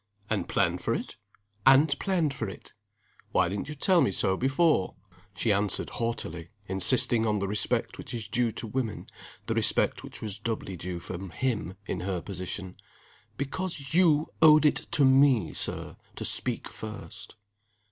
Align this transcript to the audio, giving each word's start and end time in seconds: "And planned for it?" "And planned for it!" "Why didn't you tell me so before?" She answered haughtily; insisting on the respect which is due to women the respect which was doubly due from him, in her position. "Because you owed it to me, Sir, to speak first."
"And 0.31 0.49
planned 0.49 0.81
for 0.81 0.95
it?" 0.95 1.17
"And 1.63 1.99
planned 1.99 2.33
for 2.33 2.49
it!" 2.49 2.73
"Why 3.33 3.49
didn't 3.49 3.69
you 3.69 3.75
tell 3.75 4.01
me 4.01 4.11
so 4.11 4.35
before?" 4.35 4.95
She 5.35 5.53
answered 5.53 5.91
haughtily; 5.91 6.49
insisting 6.65 7.27
on 7.27 7.37
the 7.37 7.47
respect 7.47 7.99
which 7.99 8.11
is 8.11 8.27
due 8.27 8.51
to 8.53 8.65
women 8.65 9.05
the 9.45 9.53
respect 9.53 10.03
which 10.03 10.19
was 10.19 10.39
doubly 10.39 10.75
due 10.75 10.99
from 10.99 11.29
him, 11.29 11.75
in 11.85 11.99
her 11.99 12.19
position. 12.19 12.77
"Because 13.37 13.93
you 13.93 14.33
owed 14.41 14.65
it 14.65 14.87
to 14.89 15.05
me, 15.05 15.53
Sir, 15.53 15.97
to 16.15 16.25
speak 16.25 16.67
first." 16.67 17.35